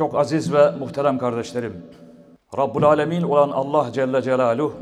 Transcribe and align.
Çok 0.00 0.14
aziz 0.14 0.52
ve 0.52 0.70
muhterem 0.70 1.18
kardeşlerim, 1.18 1.84
Rabbul 2.56 2.82
Alemin 2.82 3.22
olan 3.22 3.50
Allah 3.50 3.92
Celle 3.92 4.22
Celaluhu, 4.22 4.72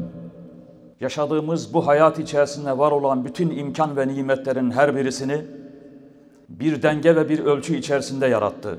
yaşadığımız 1.00 1.75
bu 1.75 1.87
hayat 1.87 2.18
içerisinde 2.18 2.79
var 2.79 2.93
olan 2.93 3.25
bütün 3.25 3.51
imkan 3.51 3.96
ve 3.96 4.09
nimetlerin 4.09 4.71
her 4.71 4.96
birisini 4.96 5.45
bir 6.49 6.83
denge 6.83 7.17
ve 7.17 7.29
bir 7.29 7.39
ölçü 7.39 7.77
içerisinde 7.77 8.27
yarattı. 8.27 8.79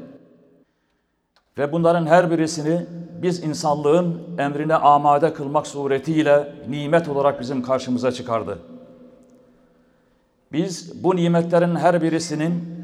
Ve 1.57 1.71
bunların 1.71 2.05
her 2.05 2.31
birisini 2.31 2.85
biz 3.21 3.43
insanlığın 3.43 4.21
emrine 4.37 4.75
amade 4.75 5.33
kılmak 5.33 5.67
suretiyle 5.67 6.55
nimet 6.69 7.09
olarak 7.09 7.39
bizim 7.39 7.61
karşımıza 7.61 8.11
çıkardı. 8.11 8.59
Biz 10.51 11.03
bu 11.03 11.15
nimetlerin 11.15 11.75
her 11.75 12.01
birisinin 12.01 12.78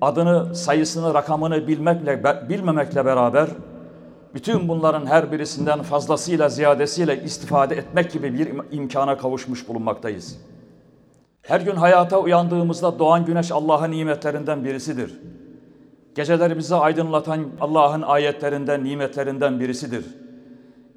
adını, 0.00 0.54
sayısını, 0.54 1.14
rakamını 1.14 1.68
bilmekle 1.68 2.48
bilmemekle 2.48 3.04
beraber 3.04 3.48
bütün 4.34 4.68
bunların 4.68 5.06
her 5.06 5.32
birisinden 5.32 5.82
fazlasıyla, 5.82 6.48
ziyadesiyle 6.48 7.22
istifade 7.24 7.74
etmek 7.74 8.12
gibi 8.12 8.34
bir 8.34 8.48
imkana 8.70 9.18
kavuşmuş 9.18 9.68
bulunmaktayız. 9.68 10.38
Her 11.42 11.60
gün 11.60 11.76
hayata 11.76 12.20
uyandığımızda 12.20 12.98
doğan 12.98 13.24
güneş 13.24 13.52
Allah'ın 13.52 13.90
nimetlerinden 13.90 14.64
birisidir. 14.64 15.20
Gecelerimizi 16.14 16.74
aydınlatan 16.74 17.46
Allah'ın 17.60 18.02
ayetlerinden, 18.02 18.84
nimetlerinden 18.84 19.60
birisidir. 19.60 20.04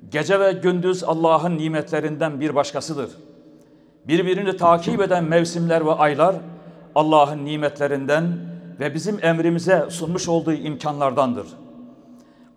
Gece 0.10 0.40
ve 0.40 0.52
gündüz 0.52 1.04
Allah'ın 1.04 1.58
nimetlerinden 1.58 2.40
bir 2.40 2.56
başkasıdır. 2.56 3.10
Birbirini 4.08 4.58
takip 4.58 5.02
eden 5.02 5.24
mevsimler 5.24 5.86
ve 5.86 5.92
aylar 5.92 6.36
Allah'ın 6.96 7.46
nimetlerinden 7.46 8.51
ve 8.82 8.94
bizim 8.94 9.26
emrimize 9.26 9.86
sunmuş 9.90 10.28
olduğu 10.28 10.54
imkanlardandır. 10.54 11.48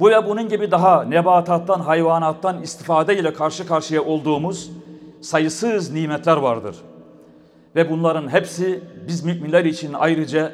Bu 0.01 0.11
ve 0.11 0.27
bunun 0.29 0.49
gibi 0.49 0.71
daha 0.71 1.05
nebatattan, 1.05 1.81
hayvanattan 1.81 2.63
istifade 2.63 3.19
ile 3.19 3.33
karşı 3.33 3.67
karşıya 3.67 4.03
olduğumuz 4.03 4.71
sayısız 5.21 5.93
nimetler 5.93 6.37
vardır. 6.37 6.77
Ve 7.77 7.91
bunların 7.91 8.29
hepsi 8.29 8.81
biz 9.09 9.25
müminler 9.25 9.65
için 9.65 9.93
ayrıca 9.93 10.53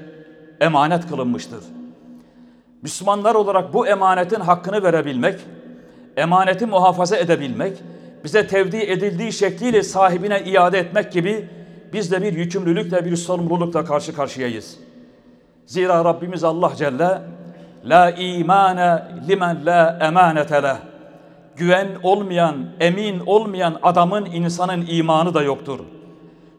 emanet 0.60 1.06
kılınmıştır. 1.06 1.64
Müslümanlar 2.82 3.34
olarak 3.34 3.74
bu 3.74 3.86
emanetin 3.86 4.40
hakkını 4.40 4.82
verebilmek, 4.82 5.40
emaneti 6.16 6.66
muhafaza 6.66 7.16
edebilmek, 7.16 7.82
bize 8.24 8.46
tevdi 8.46 8.76
edildiği 8.76 9.32
şekliyle 9.32 9.82
sahibine 9.82 10.42
iade 10.42 10.78
etmek 10.78 11.12
gibi 11.12 11.48
biz 11.92 12.12
de 12.12 12.22
bir 12.22 12.32
yükümlülükle, 12.32 13.04
bir 13.04 13.16
sorumlulukla 13.16 13.84
karşı 13.84 14.14
karşıyayız. 14.14 14.89
Zira 15.70 16.04
Rabbimiz 16.04 16.44
Allah 16.44 16.72
Celle 16.76 17.22
La 17.84 18.10
imane 18.10 19.02
limen 19.28 19.66
la 19.66 19.98
emanete 20.00 20.62
leh. 20.62 20.76
Güven 21.56 21.88
olmayan, 22.02 22.56
emin 22.80 23.22
olmayan 23.26 23.78
adamın, 23.82 24.24
insanın 24.24 24.86
imanı 24.88 25.34
da 25.34 25.42
yoktur. 25.42 25.80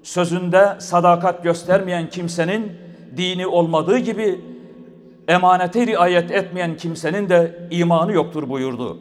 Sözünde 0.04 0.76
sadakat 0.80 1.44
göstermeyen 1.44 2.09
kimsenin 2.09 2.72
dini 3.17 3.48
olmadığı 3.48 3.98
gibi 3.98 4.42
emanete 5.28 5.88
riayet 5.88 6.32
etmeyen 6.32 6.78
kimsenin 6.78 7.30
de 7.30 7.67
imanı 7.72 8.12
yoktur 8.12 8.50
buyurdu. 8.50 8.98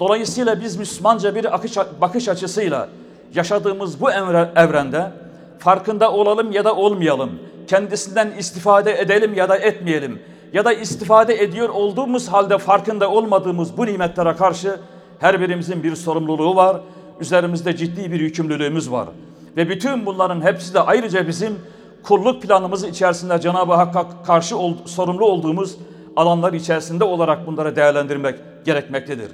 Dolayısıyla 0.00 0.60
biz 0.60 0.76
Müslümanca 0.76 1.34
bir 1.34 1.54
akış, 1.54 1.76
bakış 2.00 2.28
açısıyla 2.28 2.88
yaşadığımız 3.34 4.00
bu 4.00 4.10
evrende 4.56 5.10
farkında 5.58 6.12
olalım 6.12 6.52
ya 6.52 6.64
da 6.64 6.76
olmayalım, 6.76 7.30
kendisinden 7.66 8.30
istifade 8.38 9.00
edelim 9.00 9.34
ya 9.34 9.48
da 9.48 9.56
etmeyelim 9.56 10.18
ya 10.52 10.64
da 10.64 10.72
istifade 10.72 11.42
ediyor 11.42 11.68
olduğumuz 11.68 12.28
halde 12.28 12.58
farkında 12.58 13.10
olmadığımız 13.10 13.76
bu 13.76 13.86
nimetlere 13.86 14.36
karşı 14.36 14.80
her 15.18 15.40
birimizin 15.40 15.82
bir 15.82 15.96
sorumluluğu 15.96 16.56
var. 16.56 16.80
Üzerimizde 17.20 17.76
ciddi 17.76 18.12
bir 18.12 18.20
yükümlülüğümüz 18.20 18.90
var. 18.90 19.08
Ve 19.56 19.68
bütün 19.68 20.06
bunların 20.06 20.40
hepsi 20.40 20.74
de 20.74 20.80
ayrıca 20.80 21.28
bizim 21.28 21.58
kulluk 22.02 22.42
planımız 22.42 22.84
içerisinde 22.84 23.40
Cenab-ı 23.40 23.74
Hakk'a 23.74 24.22
karşı 24.26 24.56
ol, 24.56 24.74
sorumlu 24.84 25.24
olduğumuz 25.24 25.76
alanlar 26.16 26.52
içerisinde 26.52 27.04
olarak 27.04 27.46
bunları 27.46 27.76
değerlendirmek 27.76 28.34
gerekmektedir. 28.64 29.30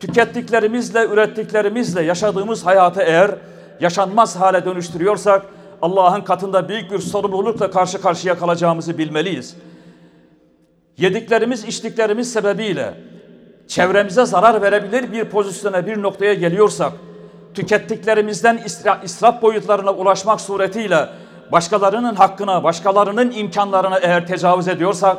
Tükettiklerimizle, 0.00 1.06
ürettiklerimizle 1.06 2.02
yaşadığımız 2.02 2.66
hayatı 2.66 3.02
eğer 3.02 3.30
yaşanmaz 3.80 4.36
hale 4.36 4.64
dönüştürüyorsak 4.64 5.46
Allah'ın 5.82 6.20
katında 6.20 6.68
büyük 6.68 6.90
bir 6.90 6.98
sorumlulukla 6.98 7.70
karşı 7.70 8.00
karşıya 8.00 8.38
kalacağımızı 8.38 8.98
bilmeliyiz. 8.98 9.56
Yediklerimiz, 10.96 11.64
içtiklerimiz 11.64 12.32
sebebiyle 12.32 12.94
çevremize 13.68 14.26
zarar 14.26 14.62
verebilir 14.62 15.12
bir 15.12 15.24
pozisyona, 15.24 15.86
bir 15.86 16.02
noktaya 16.02 16.34
geliyorsak, 16.34 16.92
tükettiklerimizden 17.54 18.60
israf 19.04 19.42
boyutlarına 19.42 19.90
ulaşmak 19.90 20.40
suretiyle 20.40 21.08
başkalarının 21.52 22.14
hakkına, 22.14 22.64
başkalarının 22.64 23.30
imkanlarına 23.30 23.98
eğer 23.98 24.26
tecavüz 24.26 24.68
ediyorsak, 24.68 25.16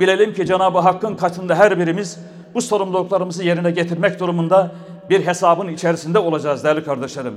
bilelim 0.00 0.34
ki 0.34 0.46
Cenab-ı 0.46 0.78
Hakk'ın 0.78 1.16
katında 1.16 1.54
her 1.54 1.78
birimiz 1.78 2.18
bu 2.54 2.62
sorumluluklarımızı 2.62 3.44
yerine 3.44 3.70
getirmek 3.70 4.20
durumunda 4.20 4.72
bir 5.10 5.26
hesabın 5.26 5.68
içerisinde 5.68 6.18
olacağız 6.18 6.64
değerli 6.64 6.84
kardeşlerim. 6.84 7.34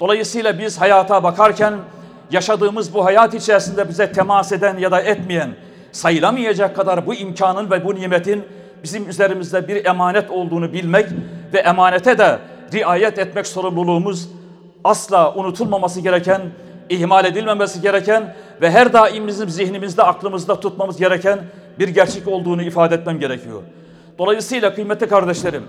Dolayısıyla 0.00 0.58
biz 0.58 0.80
hayata 0.80 1.22
bakarken 1.22 1.74
yaşadığımız 2.34 2.94
bu 2.94 3.04
hayat 3.04 3.34
içerisinde 3.34 3.88
bize 3.88 4.12
temas 4.12 4.52
eden 4.52 4.78
ya 4.78 4.90
da 4.90 5.00
etmeyen, 5.00 5.50
sayılamayacak 5.92 6.76
kadar 6.76 7.06
bu 7.06 7.14
imkanın 7.14 7.70
ve 7.70 7.84
bu 7.84 7.94
nimetin 7.94 8.44
bizim 8.82 9.08
üzerimizde 9.08 9.68
bir 9.68 9.84
emanet 9.84 10.30
olduğunu 10.30 10.72
bilmek 10.72 11.06
ve 11.52 11.58
emanete 11.58 12.18
de 12.18 12.38
riayet 12.72 13.18
etmek 13.18 13.46
sorumluluğumuz 13.46 14.28
asla 14.84 15.34
unutulmaması 15.34 16.00
gereken, 16.00 16.40
ihmal 16.88 17.24
edilmemesi 17.24 17.80
gereken 17.80 18.34
ve 18.60 18.70
her 18.70 18.92
daim 18.92 19.26
bizim 19.26 19.48
zihnimizde, 19.48 20.02
aklımızda 20.02 20.60
tutmamız 20.60 20.96
gereken 20.96 21.38
bir 21.78 21.88
gerçek 21.88 22.28
olduğunu 22.28 22.62
ifade 22.62 22.94
etmem 22.94 23.20
gerekiyor. 23.20 23.62
Dolayısıyla 24.18 24.74
kıymetli 24.74 25.08
kardeşlerim, 25.08 25.62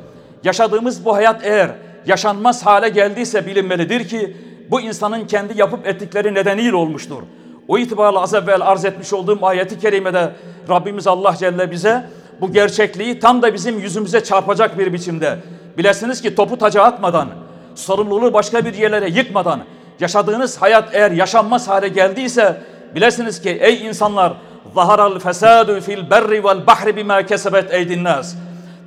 yaşadığımız 0.43 1.05
bu 1.05 1.15
hayat 1.15 1.45
eğer 1.45 1.69
yaşanmaz 2.05 2.65
hale 2.65 2.89
geldiyse 2.89 3.45
bilinmelidir 3.45 4.07
ki 4.07 4.37
bu 4.71 4.81
insanın 4.81 5.27
kendi 5.27 5.59
yapıp 5.59 5.87
ettikleri 5.87 6.33
nedeniyle 6.33 6.75
olmuştur. 6.75 7.23
O 7.67 7.77
itibarla 7.77 8.21
az 8.21 8.33
evvel 8.33 8.61
arz 8.61 8.85
etmiş 8.85 9.13
olduğum 9.13 9.45
ayeti 9.45 9.79
kerimede 9.79 10.31
Rabbimiz 10.69 11.07
Allah 11.07 11.35
Celle 11.39 11.71
bize 11.71 12.09
bu 12.41 12.51
gerçekliği 12.51 13.19
tam 13.19 13.41
da 13.41 13.53
bizim 13.53 13.79
yüzümüze 13.79 14.23
çarpacak 14.23 14.79
bir 14.79 14.93
biçimde. 14.93 15.37
Bilesiniz 15.77 16.21
ki 16.21 16.35
topu 16.35 16.57
taca 16.57 16.83
atmadan, 16.83 17.29
sorumluluğu 17.75 18.33
başka 18.33 18.65
bir 18.65 18.73
yerlere 18.73 19.09
yıkmadan, 19.09 19.59
yaşadığınız 19.99 20.61
hayat 20.61 20.95
eğer 20.95 21.11
yaşanmaz 21.11 21.67
hale 21.67 21.87
geldiyse 21.87 22.61
bilesiniz 22.95 23.41
ki 23.41 23.49
ey 23.61 23.87
insanlar 23.87 24.33
zaharal 24.75 25.19
fesadu 25.19 25.81
fil 25.81 26.09
berri 26.09 26.43
vel 26.43 26.67
bahri 26.67 26.95
bima 26.95 27.25
kesebet 27.25 27.73
eydin 27.73 28.03
nas. 28.03 28.35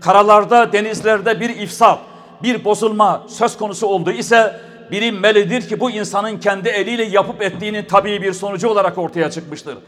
Karalarda, 0.01 0.73
denizlerde 0.73 1.41
bir 1.41 1.49
ifsat, 1.49 1.99
bir 2.43 2.65
bozulma 2.65 3.23
söz 3.29 3.59
konusu 3.59 3.87
olduğu 3.87 4.11
ise 4.11 4.61
bilinmelidir 4.91 5.69
ki 5.69 5.81
bu 5.81 5.91
insanın 5.91 6.39
kendi 6.39 6.69
eliyle 6.69 7.05
yapıp 7.05 7.43
ettiğinin 7.43 7.85
tabii 7.85 8.23
bir 8.23 8.33
sonucu 8.33 8.69
olarak 8.69 8.99
ortaya 8.99 9.31
çıkmıştır. 9.31 9.79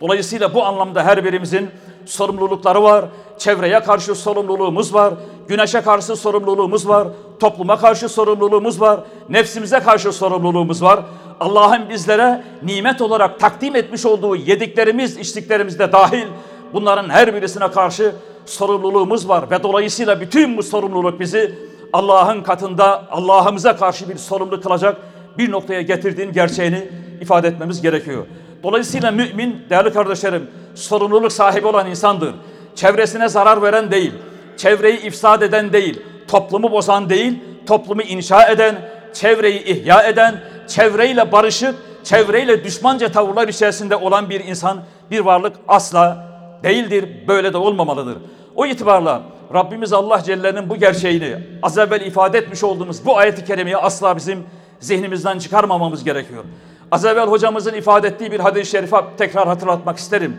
Dolayısıyla 0.00 0.54
bu 0.54 0.64
anlamda 0.64 1.04
her 1.04 1.24
birimizin 1.24 1.70
sorumlulukları 2.06 2.82
var. 2.82 3.04
Çevreye 3.38 3.80
karşı 3.80 4.14
sorumluluğumuz 4.14 4.94
var. 4.94 5.14
Güneşe 5.48 5.80
karşı 5.80 6.16
sorumluluğumuz 6.16 6.88
var. 6.88 7.08
Topluma 7.40 7.78
karşı 7.78 8.08
sorumluluğumuz 8.08 8.80
var. 8.80 9.00
Nefsimize 9.28 9.80
karşı 9.80 10.12
sorumluluğumuz 10.12 10.82
var. 10.82 11.00
Allah'ın 11.40 11.88
bizlere 11.88 12.44
nimet 12.62 13.00
olarak 13.00 13.40
takdim 13.40 13.76
etmiş 13.76 14.06
olduğu 14.06 14.36
yediklerimiz, 14.36 15.16
içtiklerimiz 15.16 15.78
de 15.78 15.92
dahil 15.92 16.26
bunların 16.72 17.10
her 17.10 17.34
birisine 17.34 17.70
karşı 17.70 18.12
sorumluluğumuz 18.46 19.28
var 19.28 19.50
ve 19.50 19.62
dolayısıyla 19.62 20.20
bütün 20.20 20.56
bu 20.56 20.62
sorumluluk 20.62 21.20
bizi 21.20 21.54
Allah'ın 21.92 22.42
katında 22.42 23.04
Allah'ımıza 23.10 23.76
karşı 23.76 24.08
bir 24.08 24.16
sorumlu 24.16 24.60
kılacak 24.60 24.96
bir 25.38 25.50
noktaya 25.50 25.82
getirdiğin 25.82 26.32
gerçeğini 26.32 26.88
ifade 27.20 27.48
etmemiz 27.48 27.82
gerekiyor. 27.82 28.26
Dolayısıyla 28.62 29.10
mümin 29.10 29.62
değerli 29.70 29.92
kardeşlerim 29.92 30.50
sorumluluk 30.74 31.32
sahibi 31.32 31.66
olan 31.66 31.86
insandır. 31.86 32.34
Çevresine 32.74 33.28
zarar 33.28 33.62
veren 33.62 33.90
değil, 33.90 34.12
çevreyi 34.56 35.00
ifsad 35.00 35.42
eden 35.42 35.72
değil, 35.72 36.00
toplumu 36.28 36.72
bozan 36.72 37.10
değil, 37.10 37.38
toplumu 37.66 38.02
inşa 38.02 38.46
eden, 38.48 38.76
çevreyi 39.14 39.64
ihya 39.64 40.02
eden, 40.02 40.40
çevreyle 40.68 41.32
barışık, 41.32 41.74
çevreyle 42.04 42.64
düşmanca 42.64 43.12
tavırlar 43.12 43.48
içerisinde 43.48 43.96
olan 43.96 44.30
bir 44.30 44.44
insan, 44.44 44.78
bir 45.10 45.20
varlık 45.20 45.56
asla 45.68 46.26
değildir, 46.62 47.08
böyle 47.28 47.52
de 47.52 47.56
olmamalıdır. 47.56 48.18
O 48.56 48.66
itibarla 48.66 49.22
Rabbimiz 49.54 49.92
Allah 49.92 50.22
Celle'nin 50.22 50.70
bu 50.70 50.76
gerçeğini 50.76 51.36
az 51.62 51.78
evvel 51.78 52.00
ifade 52.00 52.38
etmiş 52.38 52.64
olduğumuz 52.64 53.06
bu 53.06 53.18
ayeti 53.18 53.44
kerimeyi 53.44 53.76
asla 53.76 54.16
bizim 54.16 54.44
zihnimizden 54.80 55.38
çıkarmamamız 55.38 56.04
gerekiyor. 56.04 56.44
Az 56.90 57.04
evvel 57.04 57.26
hocamızın 57.26 57.74
ifade 57.74 58.08
ettiği 58.08 58.32
bir 58.32 58.40
hadis-i 58.40 58.70
şerife 58.70 58.96
tekrar 59.18 59.48
hatırlatmak 59.48 59.98
isterim. 59.98 60.36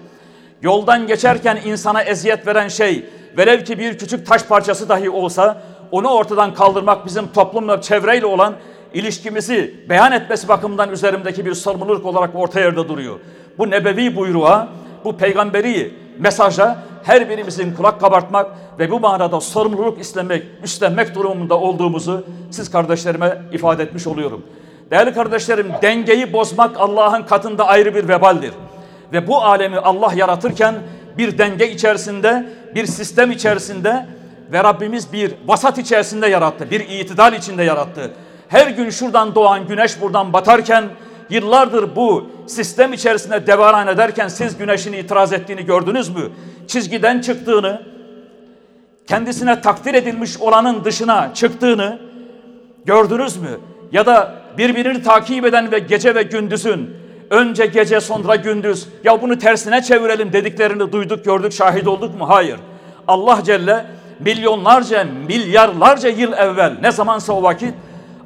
Yoldan 0.61 1.07
geçerken 1.07 1.59
insana 1.65 2.03
eziyet 2.03 2.47
veren 2.47 2.67
şey 2.67 3.06
velev 3.38 3.63
ki 3.63 3.79
bir 3.79 3.97
küçük 3.97 4.27
taş 4.27 4.44
parçası 4.44 4.89
dahi 4.89 5.09
olsa 5.09 5.61
onu 5.91 6.07
ortadan 6.07 6.53
kaldırmak 6.53 7.06
bizim 7.06 7.27
toplumla, 7.27 7.81
çevreyle 7.81 8.25
olan 8.25 8.53
ilişkimizi 8.94 9.75
beyan 9.89 10.11
etmesi 10.11 10.47
bakımından 10.47 10.91
üzerimdeki 10.91 11.45
bir 11.45 11.53
sorumluluk 11.53 12.06
olarak 12.06 12.29
orta 12.35 12.59
yerde 12.59 12.89
duruyor. 12.89 13.19
Bu 13.57 13.69
nebevi 13.69 14.15
buyruğa, 14.15 14.67
bu 15.06 15.17
peygamberi 15.17 15.94
mesaja 16.19 16.77
her 17.09 17.29
birimizin 17.29 17.73
kulak 17.73 18.00
kabartmak 18.00 18.51
ve 18.79 18.91
bu 18.91 19.00
manada 19.00 19.41
sorumluluk 19.41 20.00
istemek, 20.00 20.44
üstlenmek 20.63 21.15
durumunda 21.15 21.59
olduğumuzu 21.59 22.25
siz 22.51 22.71
kardeşlerime 22.71 23.41
ifade 23.51 23.83
etmiş 23.83 24.07
oluyorum. 24.07 24.44
Değerli 24.91 25.13
kardeşlerim 25.13 25.67
dengeyi 25.81 26.33
bozmak 26.33 26.79
Allah'ın 26.79 27.23
katında 27.23 27.67
ayrı 27.67 27.95
bir 27.95 28.07
vebaldir. 28.07 28.51
Ve 29.13 29.27
bu 29.27 29.44
alemi 29.44 29.77
Allah 29.77 30.13
yaratırken 30.15 30.75
bir 31.17 31.38
denge 31.38 31.71
içerisinde, 31.71 32.50
bir 32.75 32.85
sistem 32.85 33.31
içerisinde 33.31 34.06
ve 34.51 34.63
Rabbimiz 34.63 35.13
bir 35.13 35.33
vasat 35.47 35.77
içerisinde 35.77 36.27
yarattı. 36.27 36.71
Bir 36.71 36.79
itidal 36.79 37.33
içinde 37.33 37.63
yarattı. 37.63 38.11
Her 38.47 38.67
gün 38.67 38.89
şuradan 38.89 39.35
doğan 39.35 39.67
güneş 39.67 40.01
buradan 40.01 40.33
batarken 40.33 40.83
yıllardır 41.29 41.95
bu 41.95 42.27
sistem 42.47 42.93
içerisinde 42.93 43.47
devaran 43.47 43.87
ederken 43.87 44.27
siz 44.27 44.57
güneşin 44.57 44.93
itiraz 44.93 45.33
ettiğini 45.33 45.65
gördünüz 45.65 46.09
mü? 46.09 46.29
Çizgiden 46.67 47.21
çıktığını, 47.21 47.81
kendisine 49.07 49.61
takdir 49.61 49.93
edilmiş 49.93 50.37
olanın 50.37 50.83
dışına 50.83 51.33
çıktığını 51.33 51.99
gördünüz 52.85 53.37
mü? 53.37 53.59
Ya 53.91 54.05
da 54.05 54.35
birbirini 54.57 55.03
takip 55.03 55.45
eden 55.45 55.71
ve 55.71 55.79
gece 55.79 56.15
ve 56.15 56.23
gündüzün 56.23 56.89
önce 57.29 57.65
gece 57.65 58.01
sonra 58.01 58.35
gündüz 58.35 58.87
ya 59.03 59.21
bunu 59.21 59.39
tersine 59.39 59.81
çevirelim 59.81 60.33
dediklerini 60.33 60.91
duyduk 60.91 61.25
gördük 61.25 61.53
şahit 61.53 61.87
olduk 61.87 62.19
mu? 62.19 62.29
Hayır. 62.29 62.59
Allah 63.07 63.39
Celle 63.45 63.85
milyonlarca 64.19 65.05
milyarlarca 65.27 66.09
yıl 66.09 66.33
evvel 66.33 66.77
ne 66.81 66.91
zamansa 66.91 67.33
o 67.33 67.43
vakit 67.43 67.73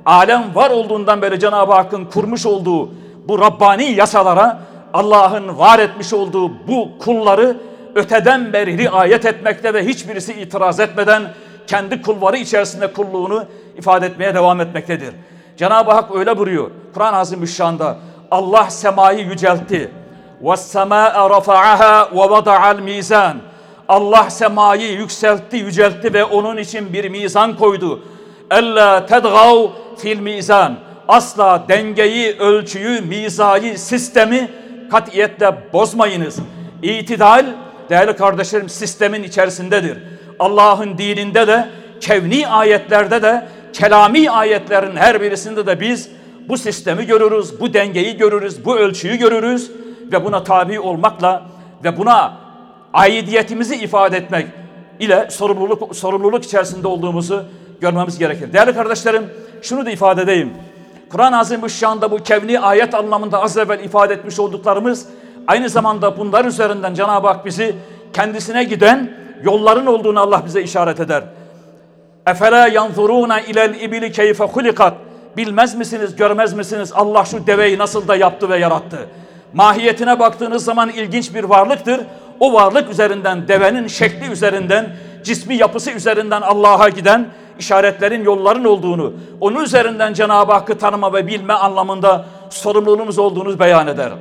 alem 0.07 0.55
var 0.55 0.71
olduğundan 0.71 1.23
beri 1.23 1.41
Cenab-ı 1.41 1.73
Hakk'ın 1.73 2.05
kurmuş 2.05 2.47
olduğu 2.47 2.91
bu 3.29 3.41
Rabbani 3.41 3.85
yasalara 3.85 4.59
Allah'ın 4.95 5.59
var 5.59 5.79
etmiş 5.79 6.13
olduğu 6.13 6.69
bu 6.69 6.89
kulları 6.99 7.57
öteden 7.95 8.53
beri 8.53 8.79
riayet 8.79 9.27
etmekte 9.27 9.75
ve 9.75 9.87
hiçbirisi 9.87 10.33
itiraz 10.33 10.81
etmeden 10.81 11.23
kendi 11.67 12.03
kulları 12.03 12.37
içerisinde 12.37 12.93
kulluğunu 12.93 13.45
ifade 13.77 14.07
etmeye 14.07 14.35
devam 14.35 14.61
etmektedir. 14.61 15.15
Cenab-ı 15.57 15.93
Hak 15.93 16.15
öyle 16.15 16.39
buyuruyor. 16.39 16.71
Kur'an-ı 16.95 17.17
Azimüşşan'da 17.17 17.97
Allah 18.31 18.71
semayı 18.71 19.27
yüceltti. 19.27 19.91
وَالسَّمَاءَ 20.45 21.13
رَفَعَهَا 21.13 22.11
وَوَضَعَ 22.11 22.77
الْمِيزَانِ 22.77 23.35
Allah 23.89 24.31
semayı 24.31 24.93
yükseltti, 24.93 25.57
yüceltti 25.57 26.15
ve 26.15 26.25
onun 26.25 26.57
için 26.57 26.93
bir 26.93 27.09
mizan 27.09 27.57
koydu. 27.57 28.01
Ella 28.51 29.07
tedgav 29.07 29.67
fil 29.98 30.20
mizan. 30.20 30.76
Asla 31.08 31.66
dengeyi, 31.70 32.38
ölçüyü, 32.40 33.02
mizayı, 33.02 33.80
sistemi 33.80 34.50
katiyetle 34.92 35.56
bozmayınız. 35.74 36.40
İtidal 36.82 37.46
değerli 37.90 38.16
kardeşlerim 38.16 38.70
sistemin 38.70 39.24
içerisindedir. 39.24 39.98
Allah'ın 40.40 40.98
dininde 40.98 41.48
de, 41.48 41.70
kevni 42.02 42.48
ayetlerde 42.48 43.22
de, 43.22 43.48
kelami 43.74 44.32
ayetlerin 44.32 44.96
her 44.96 45.22
birisinde 45.22 45.66
de 45.66 45.80
biz 45.80 46.10
bu 46.50 46.58
sistemi 46.58 47.06
görürüz, 47.06 47.60
bu 47.60 47.74
dengeyi 47.74 48.18
görürüz, 48.18 48.66
bu 48.66 48.78
ölçüyü 48.78 49.16
görürüz 49.16 49.72
ve 50.12 50.26
buna 50.26 50.44
tabi 50.44 50.80
olmakla 50.80 51.44
ve 51.84 51.98
buna 51.98 52.38
aidiyetimizi 52.94 53.76
ifade 53.76 54.18
etmek 54.18 54.48
ile 55.00 55.28
sorumluluk 55.30 55.96
sorumluluk 55.96 56.44
içerisinde 56.44 56.88
olduğumuzu 56.88 57.46
görmemiz 57.82 58.20
gerekir. 58.20 58.54
Değerli 58.54 58.74
kardeşlerim, 58.74 59.24
şunu 59.64 59.86
da 59.86 59.92
ifade 59.92 60.22
edeyim. 60.22 60.54
Kur'an-ı 61.10 61.40
Azimüşşan'da 61.40 62.12
bu 62.12 62.18
kevni 62.18 62.60
ayet 62.60 62.96
anlamında 62.96 63.42
az 63.42 63.58
evvel 63.58 63.80
ifade 63.80 64.14
etmiş 64.14 64.40
olduklarımız 64.40 65.06
aynı 65.48 65.70
zamanda 65.70 66.18
bunlar 66.18 66.46
üzerinden 66.46 66.94
Cenab-ı 66.94 67.28
Hak 67.28 67.46
bizi 67.46 67.76
kendisine 68.14 68.64
giden 68.64 69.12
yolların 69.44 69.86
olduğunu 69.86 70.20
Allah 70.20 70.42
bize 70.46 70.62
işaret 70.62 71.00
eder. 71.00 71.24
Efela 72.28 72.68
yanzuruna 72.68 73.42
ilel 73.42 73.82
ibili 73.82 74.12
keyfe 74.12 74.44
hulikat. 74.44 74.94
Bilmez 75.38 75.76
misiniz, 75.76 76.16
görmez 76.16 76.54
misiniz 76.54 76.92
Allah 76.96 77.26
şu 77.26 77.48
deveyi 77.48 77.78
nasıl 77.78 78.08
da 78.08 78.16
yaptı 78.16 78.50
ve 78.50 78.58
yarattı. 78.58 78.98
Mahiyetine 79.54 80.20
baktığınız 80.20 80.66
zaman 80.66 80.90
ilginç 80.90 81.34
bir 81.34 81.44
varlıktır. 81.44 82.02
O 82.40 82.54
varlık 82.54 82.90
üzerinden, 82.90 83.48
devenin 83.48 83.88
şekli 83.88 84.32
üzerinden, 84.32 84.96
cismi 85.24 85.56
yapısı 85.56 85.92
üzerinden 85.92 86.42
Allah'a 86.42 86.90
giden 86.90 87.26
işaretlerin, 87.60 88.24
yolların 88.24 88.64
olduğunu, 88.64 89.14
onun 89.42 89.64
üzerinden 89.64 90.14
Cenab-ı 90.14 90.52
Hakk'ı 90.52 90.78
tanıma 90.78 91.14
ve 91.14 91.28
bilme 91.28 91.54
anlamında 91.54 92.26
sorumluluğumuz 92.50 93.20
olduğunu 93.20 93.60
beyan 93.60 93.88
eder. 93.88 94.12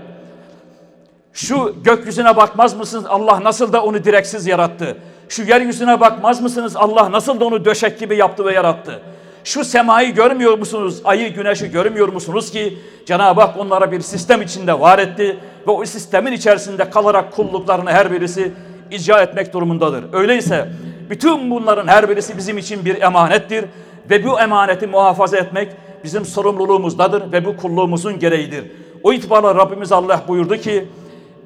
Şu 1.33 1.75
gökyüzüne 1.85 2.37
bakmaz 2.37 2.75
mısınız? 2.75 3.05
Allah 3.09 3.45
nasıl 3.45 3.73
da 3.73 3.85
onu 3.85 4.05
direksiz 4.05 4.47
yarattı. 4.47 4.97
Şu 5.29 5.43
yeryüzüne 5.43 6.01
bakmaz 6.01 6.41
mısınız? 6.41 6.77
Allah 6.77 7.13
nasıl 7.13 7.41
da 7.41 7.45
onu 7.45 7.65
döşek 7.65 7.99
gibi 7.99 8.17
yaptı 8.17 8.45
ve 8.45 8.53
yarattı. 8.53 9.03
Şu 9.45 9.65
semayı 9.65 10.15
görmüyor 10.15 10.59
musunuz? 10.59 11.01
Ayı, 11.05 11.35
güneşi 11.35 11.71
görmüyor 11.71 12.09
musunuz 12.09 12.51
ki 12.51 12.79
Cenab-ı 13.07 13.41
Hak 13.41 13.59
onlara 13.59 13.93
bir 13.93 14.01
sistem 14.01 14.43
içinde 14.43 14.81
var 14.81 14.99
etti 14.99 15.37
ve 15.67 15.71
o 15.71 15.85
sistemin 15.85 16.33
içerisinde 16.33 16.91
kalarak 16.91 17.33
kulluklarını 17.33 17.91
her 17.91 18.13
birisi 18.13 18.53
icra 18.91 19.23
etmek 19.23 19.53
durumundadır. 19.53 20.05
Öyleyse 20.13 20.69
bütün 21.11 21.51
bunların 21.51 21.89
her 21.89 22.09
birisi 22.09 22.37
bizim 22.37 22.59
için 22.59 22.85
bir 22.85 23.03
emanettir 23.03 23.65
ve 24.11 24.25
bu 24.25 24.41
emaneti 24.41 24.87
muhafaza 24.87 25.37
etmek 25.37 25.69
bizim 26.05 26.25
sorumluluğumuzdadır 26.25 27.33
ve 27.33 27.45
bu 27.45 27.57
kulluğumuzun 27.57 28.19
gereğidir. 28.19 28.65
O 29.03 29.13
itibarla 29.13 29.55
Rabbimiz 29.55 29.93
Allah 29.93 30.23
buyurdu 30.29 30.57
ki 30.57 30.85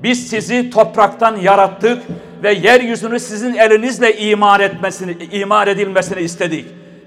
biz 0.02 0.28
sizi 0.28 0.70
topraktan 0.70 1.36
yarattık 1.36 2.02
ve 2.42 2.52
yeryüzünü 2.52 3.20
sizin 3.20 3.54
elinizle 3.54 4.16
imar 4.16 4.60
etmesini, 4.60 5.16
imar 5.32 5.66
edilmesini 5.66 6.20
istedik. 6.20 6.66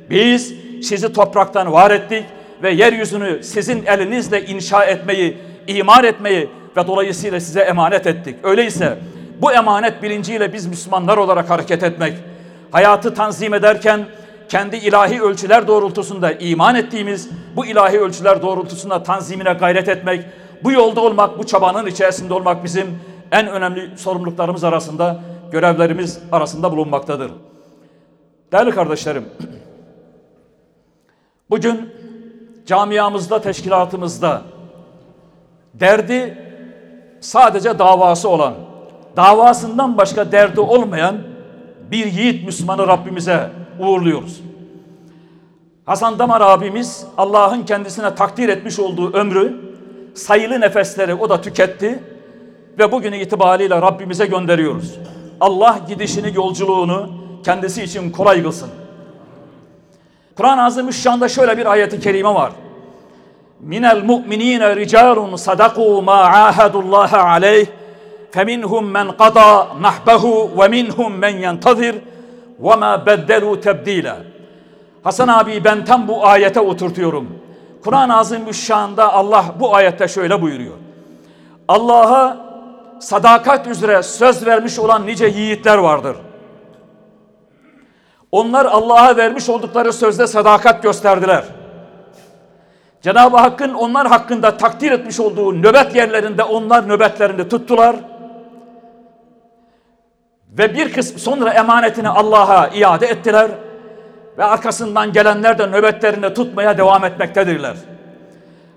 Biz 0.10 0.54
sizi 0.82 1.14
topraktan 1.14 1.72
var 1.72 1.92
ettik 1.92 2.26
ve 2.64 2.72
yeryüzünü 2.72 3.44
sizin 3.44 3.86
elinizle 3.86 4.46
inşa 4.46 4.86
etmeyi, 4.86 5.38
imar 5.68 6.04
etmeyi 6.04 6.50
ve 6.78 6.88
dolayısıyla 6.88 7.40
size 7.40 7.60
emanet 7.60 8.08
ettik. 8.08 8.36
Öyleyse 8.44 8.98
bu 9.42 9.52
emanet 9.52 10.04
bilinciyle 10.04 10.54
biz 10.54 10.66
Müslümanlar 10.66 11.18
olarak 11.18 11.50
hareket 11.50 11.84
etmek, 11.84 12.14
hayatı 12.72 13.14
tanzim 13.14 13.54
ederken 13.54 14.06
kendi 14.50 14.76
ilahi 14.76 15.22
ölçüler 15.22 15.68
doğrultusunda 15.68 16.32
iman 16.32 16.76
ettiğimiz 16.76 17.30
bu 17.56 17.66
ilahi 17.66 18.00
ölçüler 18.00 18.42
doğrultusunda 18.42 19.04
tanzimine 19.04 19.54
gayret 19.54 19.88
etmek, 19.88 20.26
bu 20.64 20.72
yolda 20.72 21.02
olmak, 21.02 21.40
bu 21.40 21.46
çabanın 21.46 21.86
içerisinde 21.86 22.34
olmak 22.34 22.64
bizim 22.64 23.00
en 23.32 23.48
önemli 23.48 23.98
sorumluluklarımız 23.98 24.64
arasında, 24.64 25.20
görevlerimiz 25.52 26.20
arasında 26.32 26.72
bulunmaktadır. 26.72 27.32
Değerli 28.52 28.72
kardeşlerim, 28.72 29.26
bugün 31.50 31.90
camiamızda, 32.66 33.42
teşkilatımızda 33.42 34.42
derdi 35.74 36.38
sadece 37.20 37.80
davası 37.80 38.30
olan, 38.30 38.54
davasından 39.16 39.98
başka 39.98 40.32
derdi 40.32 40.60
olmayan 40.60 41.29
bir 41.92 42.06
yiğit 42.06 42.46
Müslümanı 42.46 42.88
Rabbimize 42.88 43.50
uğurluyoruz. 43.80 44.42
Hasan 45.86 46.20
Damar 46.20 46.42
abimiz 46.42 47.06
Allah'ın 47.18 47.64
kendisine 47.64 48.16
takdir 48.16 48.50
etmiş 48.50 48.80
olduğu 48.80 49.14
ömrü 49.14 49.70
sayılı 50.16 50.62
nefesleri 50.62 51.14
o 51.14 51.30
da 51.30 51.42
tüketti 51.42 52.04
ve 52.80 52.92
bugün 52.92 53.14
itibariyle 53.14 53.82
Rabbimize 53.82 54.26
gönderiyoruz. 54.26 54.96
Allah 55.42 55.80
gidişini, 55.88 56.36
yolculuğunu 56.36 57.10
kendisi 57.46 57.84
için 57.84 58.12
kolay 58.12 58.44
kılsın. 58.44 58.70
Kur'an-ı 60.36 60.64
Azimüşşan'da 60.64 61.30
şöyle 61.30 61.58
bir 61.58 61.66
ayeti 61.66 62.00
kerime 62.00 62.34
var. 62.34 62.52
Minel 63.60 64.04
mu'minine 64.04 64.76
ricalun 64.76 65.36
sadaku 65.36 66.02
ma 66.02 66.14
ahadullaha 66.24 67.24
aleyh 67.24 67.68
فَمِنْهُمْ 68.35 68.85
مَنْ 68.97 69.07
قَضَى 69.23 69.51
نَحْبَهُ 69.87 70.25
وَمِنْهُمْ 70.59 71.11
مَنْ 71.25 71.35
يَنْتَظِرْ 71.47 71.95
وَمَا 72.67 72.93
بَدَّلُوا 73.07 73.57
تَبْد۪يلًا 73.67 74.17
Hasan 75.05 75.29
abi 75.29 75.65
ben 75.65 75.85
tam 75.85 76.09
bu 76.09 76.27
ayete 76.27 76.61
oturtuyorum. 76.61 77.39
Kur'an-ı 77.85 78.17
Azimüşşan'da 78.17 79.13
Allah 79.13 79.45
bu 79.61 79.75
ayette 79.75 80.09
şöyle 80.09 80.43
buyuruyor. 80.43 80.75
Allah'a 81.69 82.37
sadakat 83.01 83.67
üzere 83.67 84.03
söz 84.03 84.47
vermiş 84.47 84.79
olan 84.79 85.07
nice 85.07 85.27
yiğitler 85.27 85.79
vardır. 85.79 86.17
Onlar 88.33 88.65
Allah'a 88.65 89.17
vermiş 89.17 89.49
oldukları 89.49 89.93
sözde 89.93 90.27
sadakat 90.27 90.83
gösterdiler. 90.83 91.45
Cenab-ı 93.03 93.37
Hakk'ın 93.37 93.75
onlar 93.75 94.07
hakkında 94.07 94.57
takdir 94.57 94.93
etmiş 94.93 95.21
olduğu 95.21 95.63
nöbet 95.63 95.97
yerlerinde 95.97 96.43
onlar 96.45 96.89
nöbetlerini 96.89 97.49
tuttular 97.49 97.97
Ve 100.58 100.74
bir 100.74 100.94
kısmı 100.94 101.20
sonra 101.20 101.54
emanetini 101.54 102.10
Allah'a 102.10 102.68
iade 102.68 103.08
ettiler 103.08 103.52
ve 104.38 104.44
arkasından 104.44 105.14
gelenler 105.14 105.58
de 105.58 105.68
nöbetlerini 105.68 106.34
tutmaya 106.34 106.78
devam 106.78 107.06
etmektedirler. 107.06 107.76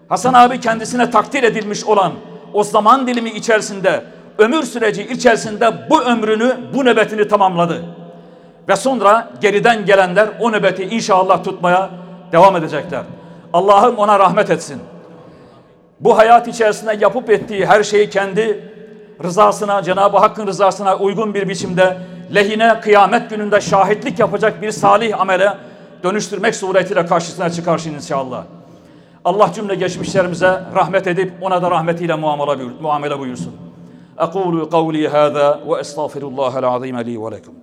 Hasan 0.09 0.35
abi 0.35 0.61
kendisine 0.61 1.11
takdir 1.11 1.43
edilmiş 1.43 1.85
olan 1.85 2.13
o 2.53 2.65
zaman 2.65 3.07
dilimi 3.07 3.31
içerisinde, 3.31 4.05
ömür 4.39 4.63
süreci 4.63 5.03
içerisinde 5.03 5.91
bu 5.91 6.03
ömrünü, 6.03 6.57
bu 6.75 6.85
nöbetini 6.85 7.29
tamamladı. 7.29 7.85
Ve 8.69 8.77
sonra 8.77 9.29
geriden 9.41 9.87
gelenler 9.87 10.29
o 10.41 10.53
nöbeti 10.53 10.85
inşallah 10.85 11.45
tutmaya 11.45 11.91
devam 12.33 12.57
edecekler. 12.57 13.03
Allah'ım 13.53 13.99
ona 13.99 14.19
rahmet 14.19 14.51
etsin. 14.51 14.81
Bu 16.01 16.19
hayat 16.19 16.49
içerisinde 16.49 16.97
yapıp 17.01 17.31
ettiği 17.31 17.67
her 17.67 17.83
şeyi 17.83 18.11
kendi 18.11 18.72
rızasına, 19.23 19.83
Cenab-ı 19.83 20.19
Hakk'ın 20.19 20.47
rızasına 20.47 20.97
uygun 20.97 21.35
bir 21.35 21.49
biçimde 21.49 21.99
lehine 22.35 22.81
kıyamet 22.81 23.31
gününde 23.31 23.61
şahitlik 23.61 24.19
yapacak 24.19 24.63
bir 24.63 24.71
salih 24.71 25.21
amele 25.21 25.53
dönüştürmek 26.03 26.55
suretiyle 26.55 27.07
karşısına 27.07 27.51
çıkarsın 27.51 27.95
inşallah. 27.95 28.45
Allah 29.25 29.51
cümle 29.55 29.75
geçmişlerimize 29.75 30.63
rahmet 30.75 31.07
edip 31.07 31.33
ona 31.41 31.63
da 31.63 31.71
rahmetiyle 31.71 32.15
muamele 32.81 33.19
buyursun. 33.19 33.53
Ekulu 34.19 34.71
kavli 34.71 35.09
hâzâ 35.09 35.61
ve 35.69 35.81
estağfirullâhel 35.81 36.65
azîme 36.65 37.07
li 37.07 37.25
ve 37.25 37.31
lekum. 37.31 37.55